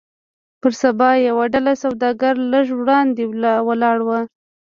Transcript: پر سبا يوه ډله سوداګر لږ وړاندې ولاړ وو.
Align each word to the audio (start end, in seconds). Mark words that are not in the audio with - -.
پر 0.61 0.71
سبا 0.81 1.09
يوه 1.27 1.45
ډله 1.53 1.73
سوداګر 1.83 2.33
لږ 2.51 2.67
وړاندې 2.79 3.23
ولاړ 3.69 3.97
وو. 4.07 4.19